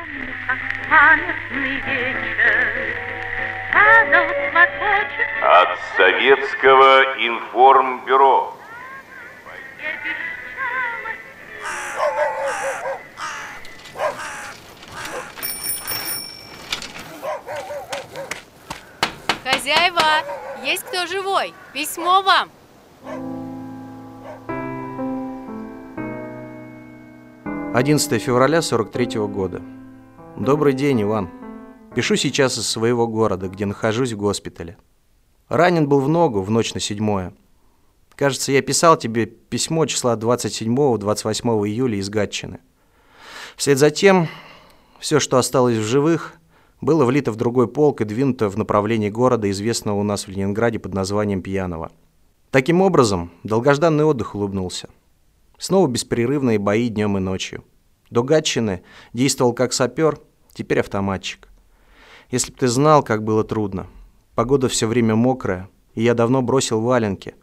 [0.00, 0.58] помню, как
[0.88, 2.96] памятный вечер
[3.72, 8.56] Падал платочек От Советского информбюро.
[19.44, 20.00] Хозяева,
[20.62, 21.54] есть кто живой?
[21.72, 22.50] Письмо вам.
[27.74, 29.62] Одиннадцатое февраля 43 года.
[30.40, 31.28] Добрый день, Иван.
[31.94, 34.78] Пишу сейчас из своего города, где нахожусь в госпитале.
[35.50, 37.34] Ранен был в ногу в ночь на седьмое.
[38.14, 42.60] Кажется, я писал тебе письмо числа 27-28 июля из Гатчины.
[43.54, 44.28] Вслед за тем,
[44.98, 46.32] все, что осталось в живых,
[46.80, 50.78] было влито в другой полк и двинуто в направлении города, известного у нас в Ленинграде
[50.78, 51.92] под названием Пьяного.
[52.50, 54.88] Таким образом, долгожданный отдых улыбнулся.
[55.58, 57.62] Снова беспрерывные бои днем и ночью.
[58.08, 58.82] До Гатчины
[59.12, 60.18] действовал как сапер,
[60.60, 61.48] теперь автоматчик.
[62.30, 63.86] Если б ты знал, как было трудно.
[64.34, 67.34] Погода все время мокрая, и я давно бросил валенки.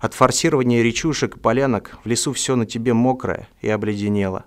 [0.00, 4.44] От форсирования речушек и полянок в лесу все на тебе мокрое и обледенело.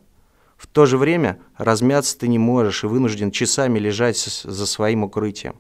[0.58, 5.56] В то же время размяться ты не можешь и вынужден часами лежать за своим укрытием.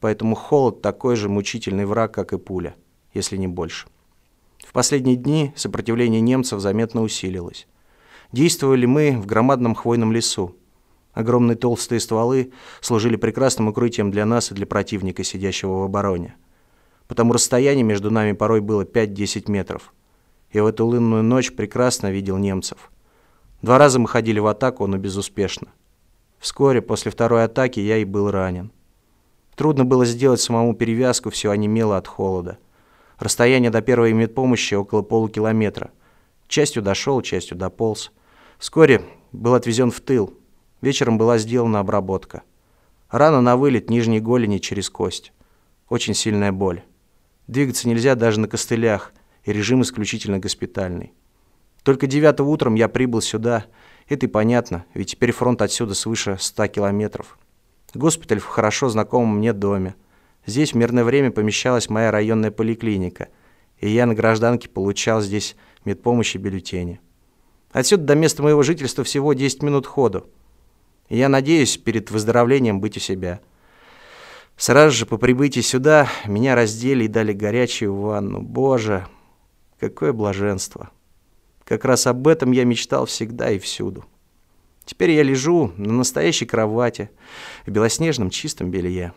[0.00, 2.76] Поэтому холод такой же мучительный враг, как и пуля,
[3.14, 3.88] если не больше.
[4.58, 7.66] В последние дни сопротивление немцев заметно усилилось.
[8.32, 10.54] Действовали мы в громадном хвойном лесу.
[11.16, 16.36] Огромные толстые стволы служили прекрасным укрытием для нас и для противника, сидящего в обороне.
[17.08, 19.94] Потому расстояние между нами порой было 5-10 метров.
[20.50, 22.90] И в эту лунную ночь прекрасно видел немцев.
[23.62, 25.68] Два раза мы ходили в атаку, но безуспешно.
[26.38, 28.70] Вскоре после второй атаки я и был ранен.
[29.54, 32.58] Трудно было сделать самому перевязку, все онемело от холода.
[33.18, 35.92] Расстояние до первой медпомощи около полукилометра.
[36.46, 38.12] Частью дошел, частью дополз.
[38.58, 39.00] Вскоре
[39.32, 40.34] был отвезен в тыл.
[40.80, 42.42] Вечером была сделана обработка.
[43.10, 45.32] Рана на вылет нижней голени через кость.
[45.88, 46.82] Очень сильная боль.
[47.46, 49.12] Двигаться нельзя даже на костылях,
[49.44, 51.12] и режим исключительно госпитальный.
[51.84, 53.66] Только 9 утром я прибыл сюда.
[54.08, 57.38] Это и понятно, ведь теперь фронт отсюда свыше 100 километров.
[57.94, 59.94] Госпиталь в хорошо знакомом мне доме.
[60.44, 63.28] Здесь в мирное время помещалась моя районная поликлиника,
[63.78, 67.00] и я на гражданке получал здесь медпомощь и бюллетени.
[67.70, 70.28] Отсюда до места моего жительства всего 10 минут ходу.
[71.08, 73.40] Я надеюсь перед выздоровлением быть у себя.
[74.56, 78.40] Сразу же по прибытии сюда меня раздели и дали горячую ванну.
[78.40, 79.06] Боже,
[79.78, 80.90] какое блаженство!
[81.64, 84.04] Как раз об этом я мечтал всегда и всюду.
[84.84, 87.10] Теперь я лежу на настоящей кровати,
[87.66, 89.12] в белоснежном чистом белье.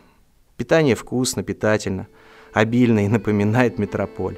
[0.56, 2.08] Питание вкусно, питательно,
[2.52, 4.36] обильно и напоминает метрополь.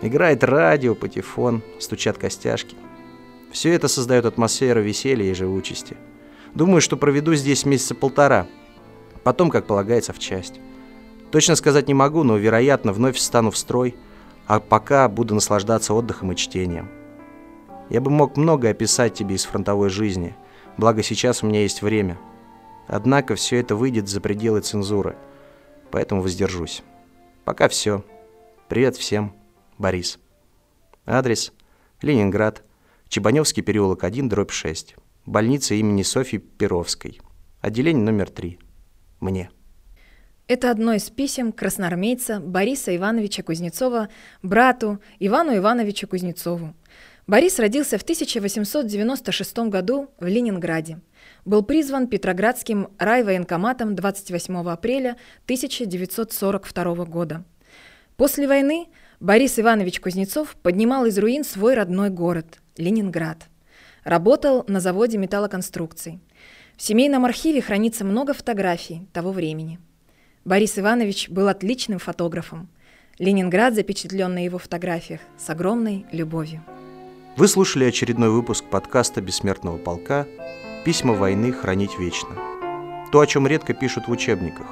[0.00, 2.76] Играет радио, патефон, стучат костяшки.
[3.52, 5.96] Все это создает атмосферу веселья и живучести.
[6.54, 8.46] Думаю, что проведу здесь месяца полтора,
[9.22, 10.60] потом, как полагается, в часть.
[11.30, 13.94] Точно сказать не могу, но, вероятно, вновь встану в строй,
[14.46, 16.90] а пока буду наслаждаться отдыхом и чтением.
[17.88, 20.34] Я бы мог многое описать тебе из фронтовой жизни,
[20.76, 22.18] благо сейчас у меня есть время.
[22.88, 25.16] Однако все это выйдет за пределы цензуры,
[25.92, 26.82] поэтому воздержусь.
[27.44, 28.04] Пока все.
[28.68, 29.32] Привет всем.
[29.78, 30.18] Борис.
[31.06, 31.52] Адрес.
[32.02, 32.62] Ленинград.
[33.08, 34.96] Чебаневский переулок 1, дробь 6.
[35.26, 37.20] Больница имени Софьи Перовской.
[37.60, 38.58] Отделение номер 3.
[39.20, 39.50] Мне.
[40.48, 44.08] Это одно из писем красноармейца Бориса Ивановича Кузнецова
[44.42, 46.74] брату Ивану Ивановичу Кузнецову.
[47.26, 51.00] Борис родился в 1896 году в Ленинграде.
[51.44, 57.44] Был призван Петроградским райвоенкоматом 28 апреля 1942 года.
[58.16, 58.88] После войны
[59.20, 63.50] Борис Иванович Кузнецов поднимал из руин свой родной город– Ленинград.
[64.04, 66.20] Работал на заводе металлоконструкций.
[66.76, 69.78] В семейном архиве хранится много фотографий того времени.
[70.44, 72.68] Борис Иванович был отличным фотографом.
[73.18, 76.62] Ленинград запечатлен на его фотографиях с огромной любовью.
[77.36, 80.26] Вы слушали очередной выпуск подкаста «Бессмертного полка.
[80.84, 82.34] Письма войны хранить вечно».
[83.12, 84.66] То, о чем редко пишут в учебниках.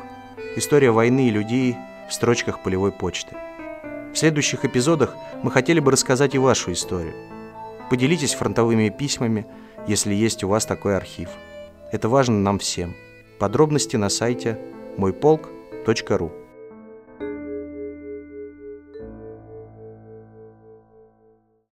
[0.57, 1.77] История войны и людей
[2.09, 3.37] в строчках полевой почты.
[4.15, 7.15] В следующих эпизодах мы хотели бы рассказать и вашу историю.
[7.91, 9.47] Поделитесь фронтовыми письмами,
[9.87, 11.31] если есть у вас такой архив.
[11.91, 12.95] Это важно нам всем.
[13.39, 14.59] Подробности на сайте
[14.97, 16.33] мойполк.ру